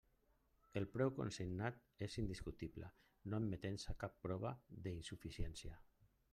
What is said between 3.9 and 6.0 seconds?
cap prova d'insuficiència.